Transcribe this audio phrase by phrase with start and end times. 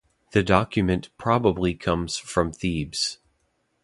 [0.31, 3.19] The document probably comes from Thebes.